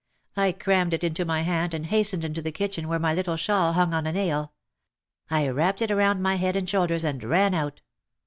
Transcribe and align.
I 0.35 0.51
crammed 0.51 0.95
it 0.95 1.03
into 1.03 1.25
my 1.25 1.41
hand 1.43 1.75
and 1.75 1.85
hastened 1.85 2.23
into 2.25 2.41
the 2.41 2.51
kitchen 2.51 2.87
where 2.87 2.97
my 2.97 3.13
little 3.13 3.37
shawl 3.37 3.73
hung 3.73 3.93
on 3.93 4.07
a 4.07 4.11
nail. 4.11 4.51
I 5.29 5.47
wrapped 5.49 5.79
it 5.83 5.91
around 5.91 6.23
my 6.23 6.37
head 6.37 6.55
and 6.55 6.67
shoulders 6.67 7.03
and 7.03 7.23
ran 7.23 7.53
out. 7.53 7.81